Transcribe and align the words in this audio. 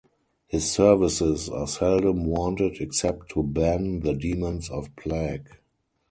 His 0.47 0.67
services 0.71 1.47
are 1.47 1.67
seldom 1.67 2.25
wanted 2.25 2.77
except 2.81 3.29
to 3.33 3.43
ban 3.43 3.99
the 3.99 4.13
demons 4.15 4.67
of 4.71 4.89
plague. 4.95 5.47